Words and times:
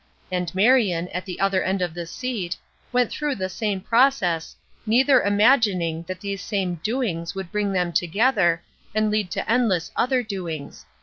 And 0.31 0.55
Marion, 0.55 1.09
at 1.09 1.25
the 1.25 1.39
other 1.39 1.61
end 1.61 1.79
of 1.79 1.93
the 1.93 2.07
seat, 2.07 2.57
went 2.91 3.11
through 3.11 3.35
the 3.35 3.49
same 3.49 3.79
process 3.81 4.55
neither 4.87 5.21
imagining 5.21 6.01
that 6.07 6.21
these 6.21 6.41
same 6.41 6.79
'doings' 6.81 7.35
would 7.35 7.51
bring 7.51 7.71
them 7.71 7.93
together, 7.93 8.63
and 8.95 9.11
lead 9.11 9.29
to 9.29 9.47
endless 9.47 9.91
other 9.95 10.23
doings. 10.23 10.87